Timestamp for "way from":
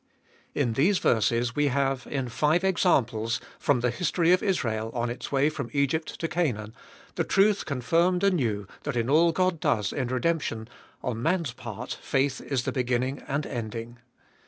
5.31-5.69